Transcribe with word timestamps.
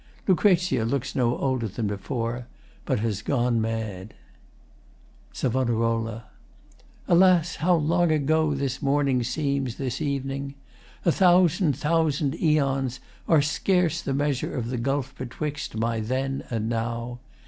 LUCREZIA 0.27 0.83
looks 0.83 1.13
no 1.15 1.37
older 1.37 1.67
than 1.67 1.85
before, 1.85 2.47
but 2.85 3.01
has 3.01 3.21
gone 3.21 3.61
mad. 3.61 4.15
SAV. 5.31 5.69
Alas, 7.07 7.55
how 7.57 7.75
long 7.75 8.11
ago 8.11 8.55
this 8.55 8.81
morning 8.81 9.21
seems 9.21 9.75
This 9.75 10.01
evening! 10.01 10.55
A 11.05 11.11
thousand 11.11 11.73
thousand 11.77 12.33
eons 12.41 12.99
Are 13.27 13.43
scarce 13.43 14.01
the 14.01 14.15
measure 14.15 14.55
of 14.55 14.69
the 14.71 14.79
gulf 14.79 15.15
betwixt 15.15 15.75
My 15.77 15.99
then 15.99 16.45
and 16.49 16.67
now. 16.67 17.19